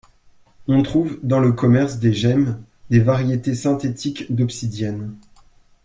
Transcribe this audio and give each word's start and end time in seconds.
On 0.67 0.81
trouve, 0.81 1.19
dans 1.21 1.39
le 1.39 1.51
commerce 1.53 1.99
des 1.99 2.11
gemmes, 2.11 2.59
des 2.89 3.01
variétés 3.01 3.53
synthétiques 3.53 4.33
d'obsidienne. 4.33 5.13